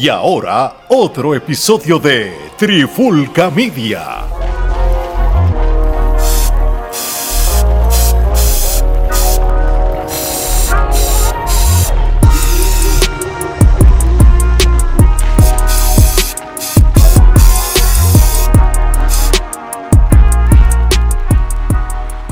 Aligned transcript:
Y 0.00 0.08
ahora, 0.08 0.86
otro 0.88 1.34
episodio 1.34 1.98
de 1.98 2.32
Trifulca 2.56 3.50
Media. 3.50 4.24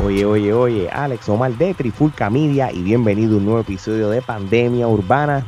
Oye, 0.02 0.24
oye, 0.24 0.52
oye, 0.54 0.88
Alex 0.90 1.28
Omar 1.28 1.52
de 1.52 1.74
Trifulca 1.74 2.30
Media 2.30 2.72
y 2.72 2.80
bienvenido 2.80 3.34
a 3.34 3.36
un 3.36 3.44
nuevo 3.44 3.60
episodio 3.60 4.08
de 4.08 4.22
Pandemia 4.22 4.88
Urbana. 4.88 5.44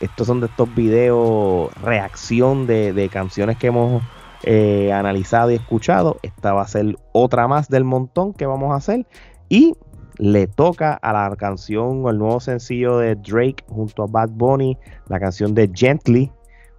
Estos 0.00 0.26
son 0.26 0.40
de 0.40 0.46
estos 0.46 0.74
videos 0.74 1.72
reacción 1.82 2.66
de, 2.66 3.08
canciones 3.12 3.56
que 3.56 3.68
hemos 3.68 4.02
eh, 4.42 4.92
analizado 4.92 5.50
y 5.50 5.54
escuchado. 5.54 6.18
Esta 6.22 6.52
va 6.52 6.62
a 6.62 6.68
ser 6.68 6.96
otra 7.12 7.48
más 7.48 7.68
del 7.68 7.84
montón 7.84 8.34
que 8.34 8.46
vamos 8.46 8.72
a 8.72 8.76
hacer. 8.76 9.06
Y 9.48 9.74
le 10.18 10.46
toca 10.46 10.94
a 10.94 11.12
la 11.12 11.34
canción 11.36 12.04
o 12.04 12.10
el 12.10 12.18
nuevo 12.18 12.40
sencillo 12.40 12.98
de 12.98 13.14
Drake 13.16 13.64
junto 13.68 14.02
a 14.02 14.06
Bad 14.06 14.30
Bunny, 14.30 14.76
la 15.08 15.18
canción 15.18 15.54
de 15.54 15.70
Gently. 15.72 16.30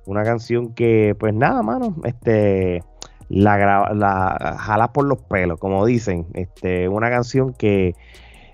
Una 0.05 0.23
canción 0.23 0.73
que, 0.73 1.15
pues 1.19 1.33
nada, 1.33 1.61
mano, 1.63 1.95
este 2.03 2.81
la, 3.29 3.91
la 3.93 4.57
jala 4.57 4.93
por 4.93 5.05
los 5.05 5.21
pelos, 5.23 5.59
como 5.59 5.85
dicen. 5.85 6.27
Este, 6.33 6.87
una 6.87 7.09
canción 7.09 7.53
que, 7.53 7.95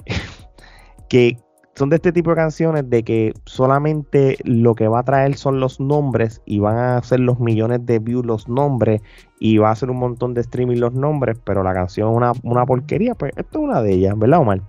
que 1.09 1.37
son 1.75 1.89
de 1.89 1.95
este 1.95 2.11
tipo 2.11 2.29
de 2.29 2.35
canciones 2.35 2.89
de 2.89 3.03
que 3.03 3.33
solamente 3.45 4.37
lo 4.43 4.75
que 4.75 4.87
va 4.87 4.99
a 4.99 5.03
traer 5.03 5.35
son 5.35 5.59
los 5.59 5.79
nombres 5.79 6.41
y 6.45 6.59
van 6.59 6.77
a 6.77 6.97
hacer 6.97 7.19
los 7.19 7.39
millones 7.39 7.85
de 7.85 7.99
views 7.99 8.25
los 8.25 8.47
nombres 8.47 9.01
y 9.39 9.57
va 9.57 9.69
a 9.69 9.71
hacer 9.71 9.89
un 9.89 9.97
montón 9.97 10.33
de 10.33 10.41
streaming 10.41 10.77
los 10.77 10.93
nombres, 10.93 11.37
pero 11.43 11.63
la 11.63 11.73
canción 11.73 12.11
es 12.11 12.15
una, 12.15 12.31
una 12.43 12.65
porquería, 12.65 13.15
pues 13.15 13.33
esto 13.35 13.59
es 13.59 13.63
una 13.65 13.81
de 13.81 13.93
ellas, 13.93 14.17
¿verdad 14.17 14.39
Omar? 14.39 14.61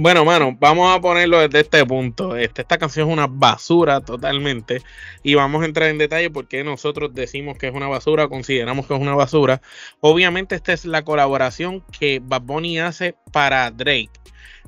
Bueno, 0.00 0.24
mano, 0.24 0.54
vamos 0.60 0.94
a 0.94 1.00
ponerlo 1.00 1.40
desde 1.40 1.60
este 1.60 1.84
punto. 1.86 2.36
Este, 2.36 2.60
esta 2.60 2.76
canción 2.76 3.08
es 3.08 3.12
una 3.12 3.26
basura 3.26 4.00
totalmente. 4.02 4.82
Y 5.22 5.34
vamos 5.34 5.62
a 5.62 5.64
entrar 5.64 5.88
en 5.88 5.96
detalle 5.96 6.30
porque 6.30 6.62
nosotros 6.62 7.14
decimos 7.14 7.56
que 7.56 7.68
es 7.68 7.74
una 7.74 7.88
basura, 7.88 8.28
consideramos 8.28 8.86
que 8.86 8.94
es 8.94 9.00
una 9.00 9.14
basura. 9.14 9.62
Obviamente, 10.00 10.54
esta 10.54 10.74
es 10.74 10.84
la 10.84 11.02
colaboración 11.04 11.82
que 11.98 12.20
Bad 12.22 12.42
Bunny 12.42 12.78
hace 12.78 13.16
para 13.32 13.70
Drake. 13.70 14.10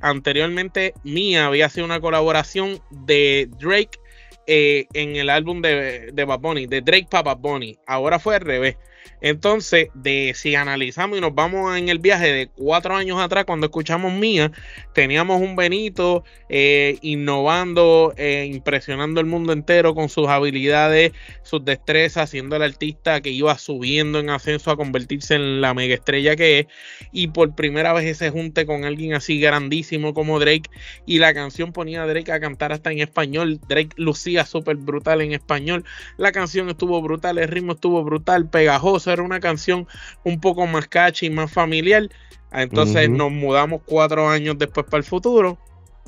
Anteriormente, 0.00 0.94
Mía 1.04 1.46
había 1.46 1.68
sido 1.68 1.84
una 1.84 2.00
colaboración 2.00 2.80
de 2.90 3.48
Drake 3.58 3.98
eh, 4.46 4.86
en 4.94 5.16
el 5.16 5.28
álbum 5.30 5.60
de, 5.62 6.10
de 6.12 6.24
Bad 6.24 6.40
Bunny, 6.40 6.66
de 6.66 6.80
Drake 6.80 7.08
para 7.10 7.22
Bad 7.34 7.38
Bunny. 7.38 7.78
Ahora 7.86 8.18
fue 8.18 8.36
al 8.36 8.40
revés. 8.40 8.76
Entonces, 9.20 9.88
de, 9.94 10.32
si 10.34 10.54
analizamos 10.54 11.18
y 11.18 11.20
nos 11.20 11.34
vamos 11.34 11.76
en 11.76 11.88
el 11.88 11.98
viaje 11.98 12.32
de 12.32 12.48
cuatro 12.48 12.96
años 12.96 13.20
atrás, 13.20 13.44
cuando 13.44 13.66
escuchamos 13.66 14.12
Mía, 14.12 14.50
teníamos 14.94 15.40
un 15.40 15.56
Benito 15.56 16.24
eh, 16.48 16.98
innovando, 17.02 18.14
eh, 18.16 18.48
impresionando 18.50 19.20
el 19.20 19.26
mundo 19.26 19.52
entero 19.52 19.94
con 19.94 20.08
sus 20.08 20.28
habilidades, 20.28 21.12
sus 21.42 21.64
destrezas, 21.64 22.30
siendo 22.30 22.56
el 22.56 22.62
artista 22.62 23.20
que 23.20 23.30
iba 23.30 23.56
subiendo 23.58 24.18
en 24.18 24.30
ascenso 24.30 24.70
a 24.70 24.76
convertirse 24.76 25.34
en 25.34 25.60
la 25.60 25.74
mega 25.74 25.94
estrella 25.94 26.34
que 26.36 26.60
es. 26.60 26.66
Y 27.12 27.28
por 27.28 27.54
primera 27.54 27.92
vez 27.92 28.06
ese 28.06 28.30
junte 28.30 28.64
con 28.64 28.84
alguien 28.84 29.14
así 29.14 29.38
grandísimo 29.40 30.14
como 30.14 30.40
Drake. 30.40 30.70
Y 31.04 31.18
la 31.18 31.34
canción 31.34 31.72
ponía 31.72 32.02
a 32.02 32.06
Drake 32.06 32.32
a 32.32 32.40
cantar 32.40 32.72
hasta 32.72 32.90
en 32.90 33.00
español. 33.00 33.60
Drake 33.68 33.90
lucía 33.96 34.46
súper 34.46 34.76
brutal 34.76 35.20
en 35.20 35.32
español. 35.32 35.84
La 36.16 36.32
canción 36.32 36.70
estuvo 36.70 37.00
brutal, 37.02 37.38
el 37.38 37.48
ritmo 37.48 37.72
estuvo 37.72 38.02
brutal, 38.02 38.48
pegajoso 38.48 38.89
era 39.06 39.22
una 39.22 39.40
canción 39.40 39.86
un 40.24 40.40
poco 40.40 40.66
más 40.66 40.88
catchy, 40.88 41.30
más 41.30 41.52
familiar. 41.52 42.08
Entonces 42.52 43.08
nos 43.08 43.30
mudamos 43.30 43.82
cuatro 43.84 44.28
años 44.28 44.58
después 44.58 44.86
para 44.86 44.98
el 44.98 45.04
futuro. 45.04 45.58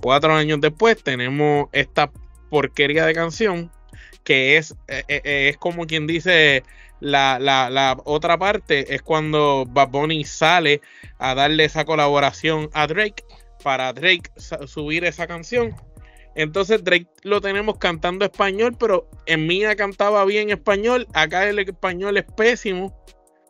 Cuatro 0.01 0.35
años 0.35 0.61
después 0.61 1.03
tenemos 1.03 1.69
esta 1.73 2.11
porquería 2.51 3.07
de 3.07 3.15
canción 3.15 3.71
que 4.25 4.57
es, 4.57 4.73
eh, 4.89 5.05
eh, 5.09 5.21
eh, 5.25 5.49
es 5.51 5.57
como 5.57 5.87
quien 5.87 6.07
dice 6.07 6.63
la, 7.01 7.39
la, 7.39 7.99
otra 8.05 8.39
parte, 8.39 8.95
es 8.95 9.03
cuando 9.03 9.65
Bad 9.69 9.89
Bunny 9.89 10.25
sale 10.25 10.81
a 11.19 11.35
darle 11.35 11.65
esa 11.65 11.85
colaboración 11.85 12.71
a 12.73 12.87
Drake 12.87 13.25
para 13.63 13.93
Drake 13.93 14.31
subir 14.67 15.05
esa 15.05 15.27
canción. 15.27 15.75
Entonces 16.35 16.83
Drake 16.83 17.09
lo 17.23 17.41
tenemos 17.41 17.79
cantando 17.79 18.25
español, 18.25 18.77
pero 18.79 19.09
en 19.27 19.47
mía 19.47 19.77
cantaba 19.77 20.25
bien 20.25 20.51
español. 20.51 21.07
Acá 21.13 21.49
el 21.49 21.59
español 21.59 22.17
es 22.17 22.25
pésimo. 22.37 22.97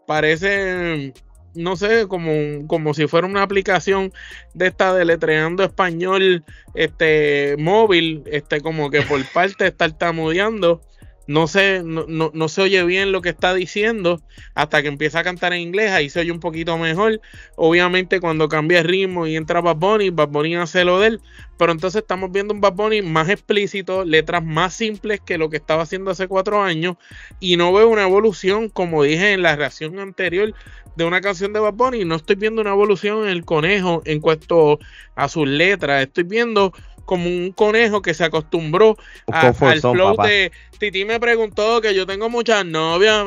Parece, 0.06 1.12
no 1.54 1.76
sé, 1.76 2.09
como, 2.09 2.66
como 2.66 2.93
si 2.94 3.06
fuera 3.06 3.26
una 3.26 3.43
aplicación 3.43 4.12
de 4.54 4.66
esta 4.66 4.94
de 4.94 5.04
letreando 5.04 5.62
español 5.62 6.44
este, 6.75 7.56
móvil, 7.59 8.25
este, 8.26 8.60
como 8.60 8.91
que 8.91 9.03
por 9.03 9.25
parte 9.32 9.66
está 9.66 9.88
tartamudeando 9.88 10.82
no 11.27 11.47
se, 11.47 11.83
no, 11.84 12.05
no, 12.09 12.49
se 12.49 12.62
oye 12.62 12.83
bien 12.84 13.12
lo 13.12 13.22
que 13.22 13.28
está 13.28 13.55
diciendo 13.55 14.21
hasta 14.55 14.83
que 14.83 14.88
empieza 14.88 15.21
a 15.21 15.25
cantar 15.25 15.53
en 15.53 15.60
inglés, 15.60 15.93
ahí 15.93 16.10
se 16.10 16.21
oye 16.21 16.33
un 16.33 16.41
poquito 16.41 16.77
mejor. 16.78 17.21
Obviamente 17.56 18.21
cuando 18.21 18.49
cambia 18.49 18.81
el 18.81 18.87
ritmo 18.87 19.27
y 19.27 19.37
entra 19.37 19.61
Bad 19.61 19.77
Bunny, 19.77 20.11
Bad 20.11 20.28
Bunny 20.28 20.56
hace 20.56 20.84
lo 20.84 21.00
de 21.00 21.09
él, 21.09 21.21
pero 21.59 21.72
entonces 21.72 22.03
estamos 22.03 22.32
viendo 22.32 22.53
un 22.55 22.61
Bad 22.61 22.75
Bunny 22.75 23.03
más 23.03 23.28
explícito, 23.28 24.05
letras 24.05 24.44
más 24.44 24.75
simples 24.75 25.21
que 25.21 25.38
lo 25.38 25.49
que 25.49 25.59
estaba 25.59 25.82
haciendo 25.82 26.11
hace 26.11 26.27
cuatro 26.27 26.62
años 26.62 26.97
y 27.38 27.56
no 27.56 27.72
veo 27.72 27.88
una 27.88 28.03
evolución, 28.03 28.69
como 28.69 29.03
dije 29.03 29.32
en 29.32 29.43
la 29.43 29.56
reacción 29.56 29.99
anterior 29.99 30.55
de 30.97 31.05
una 31.05 31.21
canción 31.21 31.53
de 31.53 31.61
Bad 31.61 31.75
Bunny, 31.75 32.05
no 32.05 32.16
estoy 32.16 32.37
viendo 32.37 32.61
una 32.61 32.71
evolución 32.71 33.22
en 33.22 33.28
el 33.28 33.44
conejo 33.44 34.03
en 34.05 34.21
cuanto 34.21 34.78
a 35.15 35.28
sus 35.28 35.49
letras, 35.49 36.03
estoy 36.03 36.25
viendo 36.25 36.72
como 37.12 37.28
un 37.28 37.53
conejo 37.53 38.00
que 38.00 38.15
se 38.15 38.25
acostumbró 38.25 38.97
al 39.27 39.53
flow 39.55 40.17
de 40.17 40.50
Titi 40.78 41.05
me 41.05 41.21
preguntó 41.21 41.83
que 41.83 41.95
yo 41.95 42.06
tengo 42.06 42.31
muchas 42.31 42.65
novias, 42.65 43.23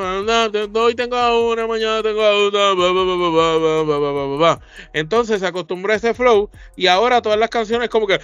hoy 0.74 0.96
tengo 0.96 1.52
una, 1.52 1.68
mañana 1.68 2.02
tengo 2.02 2.48
una, 4.40 4.60
entonces 4.92 5.40
se 5.40 5.46
acostumbró 5.46 5.94
a 5.94 5.98
ese 5.98 6.16
flow 6.16 6.50
y 6.76 6.88
ahora 6.88 7.22
todas 7.22 7.38
las 7.38 7.52
canciones 7.52 7.90
como 7.90 8.08
que 8.08 8.20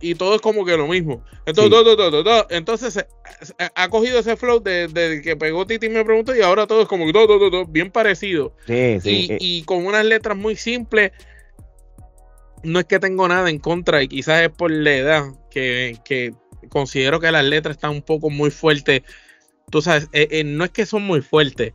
y 0.00 0.14
todo 0.14 0.34
es 0.34 0.40
como 0.40 0.64
que 0.64 0.78
lo 0.78 0.86
mismo. 0.86 1.22
Entonces, 1.44 1.94
entonces 2.48 3.06
ha 3.74 3.88
cogido 3.90 4.20
ese 4.20 4.36
flow 4.36 4.60
de, 4.60 5.20
que 5.22 5.36
pegó 5.36 5.66
Titi 5.66 5.90
me 5.90 6.02
preguntó 6.02 6.34
y 6.34 6.40
ahora 6.40 6.66
todo 6.66 6.80
es 6.80 6.88
como 6.88 7.04
que 7.04 7.66
bien 7.68 7.90
parecido. 7.90 8.54
y, 8.66 9.36
y 9.38 9.64
con 9.64 9.84
unas 9.84 10.06
letras 10.06 10.38
muy 10.38 10.56
simples 10.56 11.12
no 12.64 12.78
es 12.78 12.84
que 12.86 12.98
tengo 12.98 13.28
nada 13.28 13.50
en 13.50 13.58
contra 13.58 14.02
y 14.02 14.08
quizás 14.08 14.42
es 14.42 14.50
por 14.50 14.70
la 14.70 14.94
edad 14.94 15.24
que, 15.50 16.34
considero 16.68 17.20
que 17.20 17.32
las 17.32 17.44
letras 17.44 17.76
están 17.76 17.90
un 17.92 18.02
poco 18.02 18.30
muy 18.30 18.50
fuertes. 18.50 19.02
Tú 19.70 19.82
sabes, 19.82 20.08
eh, 20.12 20.28
eh, 20.30 20.44
no 20.44 20.64
es 20.64 20.70
que 20.70 20.86
son 20.86 21.02
muy 21.02 21.22
fuertes, 21.22 21.72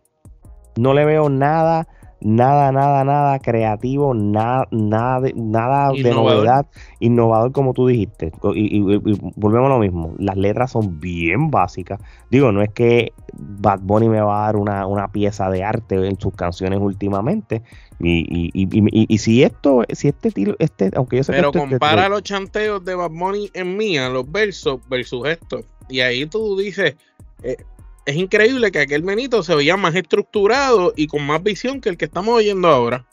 no 0.78 0.94
le 0.94 1.06
veo 1.06 1.30
nada 1.30 1.88
nada, 2.24 2.72
nada, 2.72 3.04
nada 3.04 3.40
creativo, 3.40 4.14
nada, 4.14 4.68
nada, 4.72 5.22
de, 5.22 5.34
nada 5.36 5.92
de 5.92 6.12
novedad, 6.12 6.66
innovador 7.00 7.52
como 7.52 7.74
tú 7.74 7.88
dijiste. 7.88 8.32
Y, 8.56 8.78
y, 8.78 8.96
y, 8.96 9.20
volvemos 9.36 9.68
a 9.68 9.74
lo 9.74 9.80
mismo, 9.80 10.14
las 10.18 10.38
letras 10.38 10.72
son 10.72 11.00
bien 11.00 11.52
básicas. 11.52 12.00
Digo, 12.30 12.52
no 12.52 12.62
es 12.62 12.70
que 12.72 13.14
Bad 13.34 13.82
Bunny 13.82 14.10
me 14.10 14.22
va 14.22 14.44
a 14.44 14.46
dar 14.46 14.56
una, 14.56 14.88
una 14.88 15.10
pieza 15.10 15.50
de 15.50 15.64
arte 15.64 15.96
en 16.08 16.20
sus 16.20 16.34
canciones 16.34 16.80
últimamente. 16.80 17.62
Y, 18.00 18.52
y, 18.54 19.18
si 19.18 19.44
esto, 19.44 19.84
si 19.94 20.10
este 20.10 20.32
tiro, 20.32 20.56
este, 20.60 20.92
aunque 20.96 21.18
yo 21.18 21.24
sé 21.24 21.32
Pero 21.32 21.52
que 21.52 21.60
este, 21.60 21.70
compara 21.70 22.04
este, 22.04 22.10
los 22.10 22.24
chanteos 22.24 22.84
de 22.84 22.96
Bad 22.96 23.12
Bunny 23.12 23.50
en 23.54 23.78
mía, 23.78 24.10
los 24.10 24.30
versos 24.30 24.80
versus 24.90 25.28
esto. 25.28 25.62
Y 25.90 26.02
ahí 26.02 26.26
tú 26.26 26.58
dices, 26.58 26.96
eh, 27.44 27.58
es 28.06 28.16
increíble 28.16 28.72
que 28.72 28.80
aquel 28.80 29.04
menito 29.04 29.44
se 29.44 29.56
veía 29.56 29.78
más 29.78 29.96
estructurado 29.96 30.94
y 30.96 31.08
con 31.08 31.26
más 31.26 31.42
visión 31.42 31.82
que 31.82 31.90
el 31.90 31.98
que 31.98 32.06
estamos 32.06 32.36
oyendo 32.36 32.68
ahora. 32.68 33.06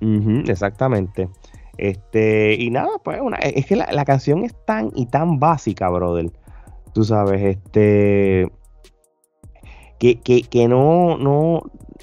Uh 0.00 0.06
-huh, 0.06 0.50
exactamente. 0.50 1.28
Este, 1.76 2.54
y 2.54 2.70
nada, 2.70 2.90
pues 3.04 3.20
una, 3.20 3.36
es 3.36 3.66
que 3.66 3.76
la, 3.76 3.88
la, 3.92 4.04
canción 4.04 4.44
es 4.44 4.54
tan 4.64 4.90
y 4.94 5.06
tan 5.06 5.38
básica, 5.38 5.88
brother. 5.88 6.30
Tú 6.92 7.04
sabes, 7.04 7.40
este. 7.42 8.50
Que, 9.98 10.20
que, 10.20 10.42
que 10.42 10.66
no, 10.68 11.16
no. 11.18 11.62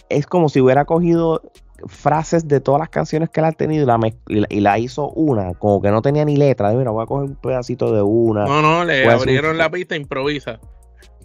Es 0.09 0.27
como 0.27 0.49
si 0.49 0.61
hubiera 0.61 0.85
cogido 0.85 1.41
frases 1.87 2.47
de 2.47 2.61
todas 2.61 2.79
las 2.79 2.89
canciones 2.89 3.29
que 3.29 3.41
él 3.41 3.45
ha 3.45 3.51
tenido 3.51 3.83
y 3.83 3.85
la, 3.85 3.99
y 4.27 4.39
la, 4.39 4.47
y 4.49 4.59
la 4.61 4.79
hizo 4.79 5.09
una, 5.09 5.53
como 5.53 5.81
que 5.81 5.91
no 5.91 6.01
tenía 6.01 6.23
ni 6.25 6.37
letra. 6.37 6.71
Mira, 6.71 6.91
voy 6.91 7.03
a 7.03 7.05
coger 7.05 7.29
un 7.29 7.35
pedacito 7.35 7.93
de 7.93 8.01
una. 8.01 8.45
No, 8.45 8.61
no, 8.61 8.85
le 8.85 9.09
abrieron 9.09 9.51
un... 9.51 9.57
la 9.57 9.69
pista, 9.71 9.95
improvisa. 9.95 10.59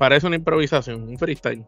Parece 0.01 0.27
una 0.27 0.37
improvisación, 0.37 1.03
un 1.03 1.19
freestyle. 1.19 1.63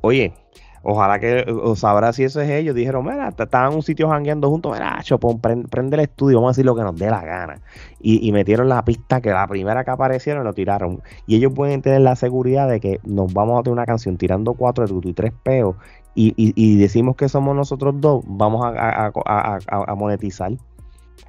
Oye, 0.00 0.34
ojalá 0.82 1.20
que 1.20 1.46
o 1.48 1.76
sabrá 1.76 2.12
si 2.12 2.24
eso 2.24 2.40
es 2.40 2.50
ellos. 2.50 2.74
Dijeron, 2.74 3.04
mira, 3.04 3.28
estaban 3.28 3.70
en 3.70 3.76
un 3.76 3.84
sitio 3.84 4.08
jangueando 4.08 4.50
juntos, 4.50 4.72
mira, 4.72 4.98
Chopón, 5.04 5.40
prende, 5.40 5.68
prende, 5.68 5.94
el 5.94 6.00
estudio, 6.00 6.38
vamos 6.38 6.48
a 6.48 6.52
decir 6.54 6.64
lo 6.66 6.74
que 6.74 6.82
nos 6.82 6.96
dé 6.96 7.08
la 7.08 7.24
gana. 7.24 7.60
Y, 8.00 8.26
y, 8.26 8.32
metieron 8.32 8.68
la 8.68 8.84
pista 8.84 9.20
que 9.20 9.30
la 9.30 9.46
primera 9.46 9.84
que 9.84 9.92
aparecieron 9.92 10.42
lo 10.42 10.52
tiraron. 10.52 11.04
Y 11.28 11.36
ellos 11.36 11.52
pueden 11.54 11.82
tener 11.82 12.00
la 12.00 12.16
seguridad 12.16 12.68
de 12.68 12.80
que 12.80 12.98
nos 13.04 13.32
vamos 13.32 13.60
a 13.60 13.62
tener 13.62 13.74
una 13.74 13.86
canción 13.86 14.16
tirando 14.16 14.54
cuatro 14.54 14.84
de 14.84 14.92
tutu 14.92 15.10
y 15.10 15.12
tres 15.12 15.32
peos. 15.44 15.76
Y, 16.16 16.34
y, 16.36 16.52
y, 16.56 16.78
decimos 16.78 17.14
que 17.14 17.28
somos 17.28 17.54
nosotros 17.54 17.94
dos, 18.00 18.24
vamos 18.26 18.64
a, 18.64 18.70
a, 18.70 19.12
a, 19.24 19.58
a 19.68 19.94
monetizar. 19.94 20.50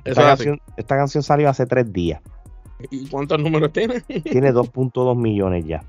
Esta 0.04 0.24
canción, 0.24 0.60
esta 0.78 0.98
canción 0.98 1.22
salió 1.22 1.48
hace 1.48 1.68
tres 1.68 1.94
días. 1.94 2.24
¿Y 2.90 3.08
cuántos 3.08 3.40
números 3.40 3.72
tiene? 3.72 4.02
Tiene 4.02 4.52
2.2 4.52 5.16
millones 5.16 5.66
ya. 5.68 5.84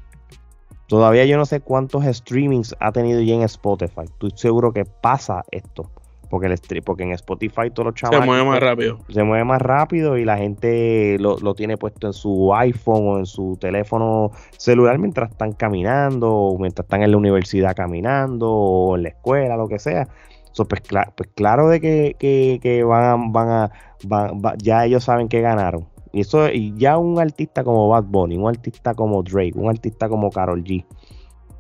Todavía 0.86 1.24
yo 1.24 1.36
no 1.36 1.46
sé 1.46 1.60
cuántos 1.60 2.04
streamings 2.04 2.76
ha 2.80 2.92
tenido 2.92 3.20
ya 3.20 3.34
en 3.34 3.42
Spotify. 3.42 4.02
Estoy 4.04 4.32
seguro 4.34 4.72
que 4.72 4.84
pasa 4.84 5.44
esto. 5.50 5.90
Porque, 6.30 6.48
el, 6.48 6.82
porque 6.82 7.04
en 7.04 7.12
Spotify 7.12 7.70
todos 7.72 7.86
los 7.86 7.94
chavales... 7.94 8.22
Se 8.22 8.26
mueve 8.26 8.44
más 8.44 8.60
rápido. 8.60 8.98
Se 9.08 9.22
mueve 9.22 9.44
más 9.44 9.62
rápido 9.62 10.18
y 10.18 10.24
la 10.24 10.36
gente 10.36 11.16
lo, 11.20 11.38
lo, 11.38 11.54
tiene 11.54 11.76
puesto 11.76 12.08
en 12.08 12.12
su 12.12 12.52
iPhone 12.54 13.06
o 13.06 13.18
en 13.18 13.26
su 13.26 13.56
teléfono 13.60 14.32
celular 14.56 14.98
mientras 14.98 15.30
están 15.30 15.52
caminando, 15.52 16.32
o 16.32 16.58
mientras 16.58 16.86
están 16.86 17.02
en 17.02 17.12
la 17.12 17.18
universidad 17.18 17.76
caminando, 17.76 18.50
o 18.50 18.96
en 18.96 19.04
la 19.04 19.10
escuela, 19.10 19.56
lo 19.56 19.68
que 19.68 19.78
sea. 19.78 20.08
So, 20.52 20.66
pues, 20.66 20.82
cl 20.82 20.98
pues, 21.16 21.30
claro 21.34 21.68
de 21.68 21.80
que, 21.80 22.16
que, 22.18 22.58
que 22.60 22.82
van, 22.82 23.32
van 23.32 23.48
a... 23.50 23.70
Van, 24.04 24.40
ya 24.58 24.84
ellos 24.84 25.04
saben 25.04 25.28
que 25.28 25.40
ganaron. 25.40 25.86
Y 26.14 26.20
eso, 26.20 26.48
y 26.48 26.72
ya 26.76 26.96
un 26.96 27.18
artista 27.18 27.64
como 27.64 27.88
Bad 27.88 28.04
Bunny, 28.04 28.36
un 28.36 28.48
artista 28.48 28.94
como 28.94 29.24
Drake, 29.24 29.54
un 29.56 29.68
artista 29.68 30.08
como 30.08 30.30
Carol 30.30 30.62
G, 30.62 30.84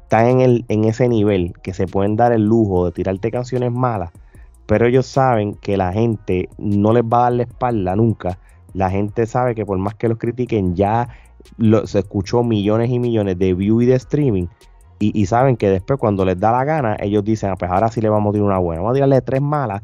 están 0.02 0.28
en, 0.28 0.40
el, 0.40 0.64
en 0.68 0.84
ese 0.84 1.08
nivel 1.08 1.54
que 1.64 1.74
se 1.74 1.88
pueden 1.88 2.14
dar 2.14 2.32
el 2.32 2.44
lujo 2.44 2.86
de 2.86 2.92
tirarte 2.92 3.32
canciones 3.32 3.72
malas, 3.72 4.12
pero 4.66 4.86
ellos 4.86 5.06
saben 5.06 5.54
que 5.54 5.76
la 5.76 5.92
gente 5.92 6.48
no 6.56 6.92
les 6.92 7.02
va 7.02 7.18
a 7.18 7.22
dar 7.22 7.32
la 7.32 7.42
espalda 7.42 7.96
nunca. 7.96 8.38
La 8.74 8.90
gente 8.90 9.26
sabe 9.26 9.56
que 9.56 9.66
por 9.66 9.76
más 9.78 9.96
que 9.96 10.08
los 10.08 10.18
critiquen, 10.18 10.76
ya 10.76 11.08
se 11.84 11.98
escuchó 11.98 12.44
millones 12.44 12.90
y 12.90 13.00
millones 13.00 13.36
de 13.36 13.54
views 13.54 13.82
y 13.82 13.86
de 13.86 13.96
streaming. 13.96 14.46
Y, 15.00 15.20
y, 15.20 15.26
saben 15.26 15.56
que 15.56 15.68
después, 15.68 15.98
cuando 15.98 16.24
les 16.24 16.38
da 16.38 16.52
la 16.52 16.64
gana, 16.64 16.96
ellos 17.00 17.24
dicen, 17.24 17.50
ah, 17.50 17.56
pues 17.58 17.68
ahora 17.70 17.88
sí 17.88 18.00
le 18.00 18.08
vamos 18.08 18.30
a 18.30 18.32
tirar 18.34 18.46
una 18.46 18.58
buena. 18.58 18.82
Vamos 18.82 18.92
a 18.92 18.94
tirarle 18.94 19.20
tres 19.20 19.42
malas 19.42 19.82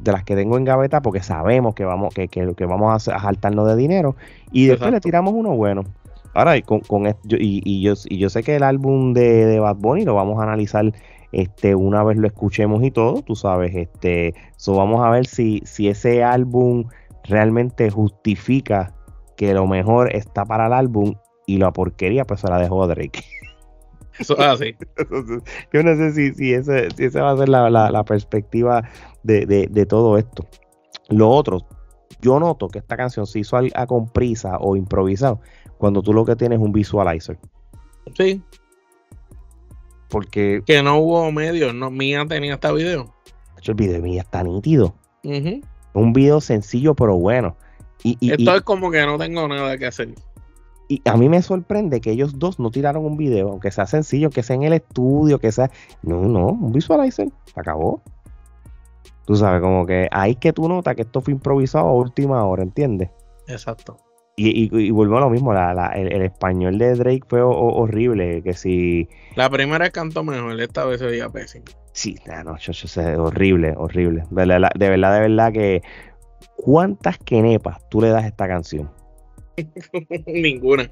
de 0.00 0.12
las 0.12 0.24
que 0.24 0.34
tengo 0.34 0.56
en 0.58 0.64
gaveta 0.64 1.02
porque 1.02 1.22
sabemos 1.22 1.74
que 1.74 1.84
vamos, 1.84 2.14
que, 2.14 2.28
que, 2.28 2.54
que 2.54 2.66
vamos 2.66 3.08
a, 3.08 3.16
a 3.16 3.20
saltarnos 3.20 3.66
de 3.68 3.76
dinero 3.76 4.16
y 4.52 4.66
después 4.66 4.88
Exacto. 4.88 4.94
le 4.96 5.00
tiramos 5.00 5.34
uno 5.34 5.56
bueno. 5.56 5.84
Ahora, 6.34 6.60
con, 6.62 6.80
con 6.80 7.06
esto, 7.06 7.36
y, 7.36 7.62
y, 7.64 7.82
yo, 7.82 7.94
y 8.08 8.18
yo 8.18 8.28
sé 8.28 8.42
que 8.42 8.56
el 8.56 8.64
álbum 8.64 9.12
de, 9.12 9.46
de 9.46 9.60
Bad 9.60 9.76
Bunny 9.76 10.04
lo 10.04 10.14
vamos 10.14 10.40
a 10.40 10.42
analizar 10.42 10.92
este, 11.34 11.74
una 11.74 12.02
vez 12.04 12.16
lo 12.16 12.26
escuchemos 12.26 12.82
y 12.82 12.90
todo, 12.90 13.22
tú 13.22 13.34
sabes, 13.34 13.74
este, 13.74 14.34
so 14.56 14.76
vamos 14.76 15.04
a 15.04 15.10
ver 15.10 15.26
si, 15.26 15.62
si 15.64 15.88
ese 15.88 16.22
álbum 16.22 16.84
realmente 17.24 17.90
justifica 17.90 18.94
que 19.36 19.52
lo 19.52 19.66
mejor 19.66 20.14
está 20.14 20.44
para 20.44 20.66
el 20.66 20.72
álbum 20.72 21.14
y 21.46 21.58
la 21.58 21.72
porquería 21.72 22.24
pues 22.24 22.40
se 22.40 22.48
la 22.48 22.58
dejó 22.58 22.86
Drake. 22.86 23.24
Eso 24.18 24.34
es 24.34 24.40
así. 24.40 24.76
Yo 25.72 25.82
no 25.82 25.96
sé 25.96 26.12
si, 26.12 26.34
si, 26.34 26.52
ese, 26.52 26.88
si 26.96 27.04
esa 27.04 27.22
va 27.22 27.32
a 27.32 27.36
ser 27.36 27.48
la, 27.48 27.68
la, 27.70 27.90
la 27.90 28.04
perspectiva 28.04 28.88
de, 29.22 29.46
de, 29.46 29.66
de, 29.66 29.86
todo 29.86 30.18
esto. 30.18 30.46
Lo 31.08 31.30
otro, 31.30 31.66
yo 32.20 32.38
noto 32.38 32.68
que 32.68 32.78
esta 32.78 32.96
canción 32.96 33.26
se 33.26 33.40
hizo 33.40 33.56
a, 33.56 33.62
a, 33.74 33.86
con 33.86 34.08
prisa 34.08 34.58
o 34.60 34.76
improvisado 34.76 35.40
cuando 35.78 36.02
tú 36.02 36.12
lo 36.12 36.24
que 36.24 36.36
tienes 36.36 36.58
es 36.58 36.64
un 36.64 36.72
visualizer. 36.72 37.38
Sí. 38.16 38.42
Porque. 40.08 40.62
Que 40.64 40.82
no 40.82 40.98
hubo 40.98 41.30
medios, 41.32 41.74
no, 41.74 41.90
Mía 41.90 42.24
tenía 42.28 42.54
este 42.54 42.72
video. 42.72 43.12
El 43.66 43.74
video 43.74 43.94
de 43.94 44.02
Mía 44.02 44.22
está 44.22 44.42
nítido. 44.42 44.94
Uh 45.24 45.30
-huh. 45.30 45.64
Un 45.94 46.12
video 46.12 46.40
sencillo 46.40 46.94
pero 46.94 47.16
bueno. 47.16 47.56
Y, 48.02 48.16
y, 48.20 48.32
Esto 48.32 48.52
y, 48.52 48.56
es 48.56 48.62
como 48.62 48.90
que 48.90 49.04
no 49.06 49.18
tengo 49.18 49.48
nada 49.48 49.78
que 49.78 49.86
hacer. 49.86 50.14
Y 50.88 51.02
a 51.06 51.16
mí 51.16 51.28
me 51.28 51.40
sorprende 51.40 52.00
que 52.00 52.10
ellos 52.10 52.38
dos 52.38 52.58
no 52.58 52.70
tiraron 52.70 53.04
un 53.04 53.16
video, 53.16 53.50
aunque 53.50 53.70
sea 53.70 53.86
sencillo, 53.86 54.30
que 54.30 54.42
sea 54.42 54.56
en 54.56 54.64
el 54.64 54.74
estudio, 54.74 55.38
que 55.38 55.50
sea. 55.50 55.70
No, 56.02 56.20
no, 56.22 56.48
un 56.48 56.72
visualizer. 56.72 57.28
Se 57.52 57.60
acabó. 57.60 58.02
Tú 59.26 59.36
sabes, 59.36 59.62
como 59.62 59.86
que 59.86 60.08
ahí 60.12 60.34
que 60.36 60.52
tú 60.52 60.68
notas 60.68 60.94
que 60.94 61.02
esto 61.02 61.22
fue 61.22 61.32
improvisado 61.32 61.86
a 61.86 61.92
última 61.92 62.44
hora, 62.44 62.62
¿entiendes? 62.62 63.10
Exacto. 63.46 63.96
Y, 64.36 64.64
y, 64.64 64.86
y 64.86 64.90
vuelvo 64.90 65.16
a 65.16 65.20
lo 65.20 65.30
mismo, 65.30 65.54
la, 65.54 65.72
la, 65.72 65.86
el, 65.88 66.12
el, 66.12 66.22
español 66.22 66.76
de 66.76 66.94
Drake 66.96 67.22
fue 67.28 67.40
o, 67.40 67.50
o, 67.50 67.82
horrible, 67.82 68.42
que 68.42 68.52
si... 68.52 69.08
La 69.36 69.48
primera 69.48 69.90
cantó 69.90 70.24
mejor, 70.24 70.60
esta 70.60 70.84
vez 70.84 70.98
se 70.98 71.06
veía 71.06 71.28
pésimo. 71.28 71.64
Sí, 71.92 72.16
no, 72.26 72.56
yo, 72.58 72.72
yo 72.72 72.88
sé, 72.88 73.16
horrible, 73.16 73.74
horrible. 73.76 74.24
De 74.30 74.46
verdad, 74.46 74.70
de 74.74 74.88
verdad, 74.90 75.14
de 75.14 75.20
verdad 75.20 75.52
que... 75.52 75.82
¿Cuántas 76.56 77.18
quenepas 77.18 77.78
tú 77.88 78.00
le 78.00 78.08
das 78.08 78.24
a 78.24 78.26
esta 78.26 78.48
canción? 78.48 78.90
ninguna. 80.26 80.90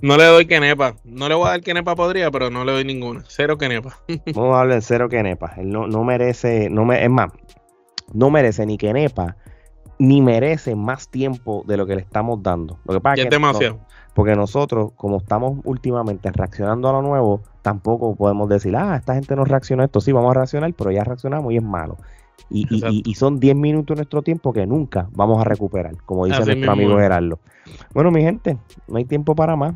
No 0.00 0.16
le 0.16 0.24
doy 0.24 0.46
quenepa. 0.46 0.94
No 1.04 1.28
le 1.28 1.34
voy 1.34 1.46
a 1.46 1.50
dar 1.50 1.60
quenepa 1.60 1.94
podría, 1.94 2.30
pero 2.30 2.50
no 2.50 2.64
le 2.64 2.72
doy 2.72 2.84
ninguna. 2.84 3.24
Cero 3.28 3.58
quenepa. 3.58 3.98
Vamos 4.34 4.56
a 4.56 4.60
hablar 4.60 4.76
en 4.76 4.82
cero 4.82 5.08
quenepa. 5.08 5.54
Él 5.56 5.70
no, 5.70 5.86
no 5.86 6.04
merece, 6.04 6.70
no 6.70 6.84
me, 6.84 7.02
es 7.02 7.10
más, 7.10 7.30
no 8.12 8.30
merece 8.30 8.66
ni 8.66 8.78
quenepa, 8.78 9.36
ni 9.98 10.22
merece 10.22 10.74
más 10.74 11.08
tiempo 11.08 11.64
de 11.66 11.76
lo 11.76 11.86
que 11.86 11.96
le 11.96 12.02
estamos 12.02 12.42
dando. 12.42 12.78
Lo 12.84 12.94
que 12.94 13.00
pasa 13.00 13.16
ya 13.16 13.22
es 13.24 13.28
que 13.28 13.36
demasiado. 13.36 13.74
No, 13.76 13.88
porque 14.14 14.34
nosotros, 14.34 14.92
como 14.96 15.18
estamos 15.18 15.60
últimamente 15.64 16.30
reaccionando 16.32 16.88
a 16.88 16.92
lo 16.92 17.02
nuevo, 17.02 17.42
tampoco 17.62 18.16
podemos 18.16 18.48
decir, 18.48 18.74
ah, 18.76 18.96
esta 18.96 19.14
gente 19.14 19.36
no 19.36 19.44
reacciona 19.44 19.84
a 19.84 19.86
esto. 19.86 20.00
Sí, 20.00 20.10
vamos 20.12 20.32
a 20.32 20.34
reaccionar, 20.34 20.72
pero 20.74 20.90
ya 20.90 21.04
reaccionamos 21.04 21.52
y 21.52 21.58
es 21.58 21.62
malo. 21.62 21.96
Y, 22.50 22.66
y, 22.70 23.02
y, 23.04 23.14
son 23.14 23.38
10 23.40 23.56
minutos 23.56 23.94
de 23.94 24.00
nuestro 24.00 24.22
tiempo 24.22 24.52
que 24.52 24.66
nunca 24.66 25.08
vamos 25.12 25.40
a 25.40 25.44
recuperar, 25.44 25.96
como 26.06 26.24
dice 26.24 26.38
Así 26.38 26.50
nuestro 26.50 26.72
amigo 26.72 26.96
Gerardo. 26.96 27.38
Bueno, 27.92 28.10
mi 28.10 28.22
gente, 28.22 28.56
no 28.86 28.96
hay 28.96 29.04
tiempo 29.04 29.34
para 29.34 29.56
más. 29.56 29.74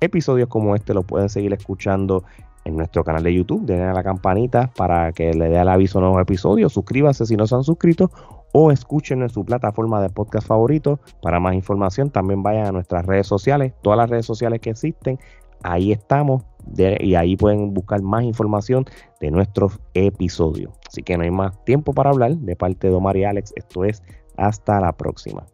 Episodios 0.00 0.48
como 0.48 0.74
este 0.74 0.94
los 0.94 1.04
pueden 1.04 1.28
seguir 1.28 1.52
escuchando 1.52 2.24
en 2.64 2.76
nuestro 2.76 3.04
canal 3.04 3.22
de 3.22 3.34
YouTube. 3.34 3.64
Denle 3.64 3.84
a 3.84 3.92
la 3.92 4.02
campanita 4.02 4.70
para 4.76 5.12
que 5.12 5.32
le 5.32 5.48
dé 5.48 5.60
el 5.60 5.68
aviso 5.68 5.98
a 5.98 6.02
nuevos 6.02 6.20
episodios. 6.20 6.72
Suscríbanse 6.72 7.26
si 7.26 7.36
no 7.36 7.46
se 7.46 7.54
han 7.54 7.64
suscrito 7.64 8.10
o 8.52 8.70
escuchen 8.70 9.22
en 9.22 9.30
su 9.30 9.44
plataforma 9.44 10.00
de 10.00 10.10
podcast 10.10 10.46
favorito. 10.46 11.00
Para 11.22 11.40
más 11.40 11.54
información, 11.54 12.10
también 12.10 12.42
vayan 12.42 12.66
a 12.66 12.72
nuestras 12.72 13.06
redes 13.06 13.26
sociales, 13.26 13.72
todas 13.82 13.96
las 13.96 14.10
redes 14.10 14.26
sociales 14.26 14.60
que 14.60 14.70
existen. 14.70 15.18
ahí 15.62 15.92
estamos 15.92 16.44
y 17.00 17.14
ahí 17.14 17.36
pueden 17.36 17.74
buscar 17.74 18.02
más 18.02 18.24
información 18.24 18.84
de 19.20 19.30
nuestros 19.30 19.78
episodios. 19.94 20.72
Así 20.88 21.02
que 21.02 21.16
no 21.16 21.24
hay 21.24 21.30
más 21.30 21.62
tiempo 21.64 21.92
para 21.92 22.10
hablar 22.10 22.36
de 22.36 22.56
parte 22.56 22.88
de 22.88 22.94
Omar 22.94 23.16
y 23.16 23.24
Alex. 23.24 23.52
Esto 23.56 23.84
es 23.84 24.02
hasta 24.36 24.80
la 24.80 24.92
próxima. 24.92 25.46